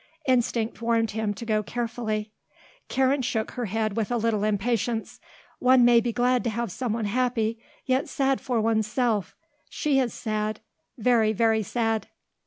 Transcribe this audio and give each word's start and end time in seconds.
Instinct 0.27 0.81
warned 0.81 1.11
him 1.11 1.31
to 1.35 1.45
go 1.45 1.61
carefully. 1.61 2.31
Karen 2.89 3.21
shook 3.21 3.51
her 3.51 3.65
head 3.65 3.95
with 3.95 4.09
a 4.11 4.17
little 4.17 4.43
impatience. 4.43 5.19
"One 5.59 5.85
may 5.85 6.01
be 6.01 6.11
glad 6.11 6.43
to 6.45 6.49
have 6.49 6.71
someone 6.71 7.05
happy, 7.05 7.59
yet 7.85 8.09
sad 8.09 8.41
for 8.41 8.59
oneself. 8.59 9.35
She 9.69 9.99
is 9.99 10.11
sad. 10.11 10.59
Very, 10.97 11.33
very 11.33 11.61
sad." 11.61 12.07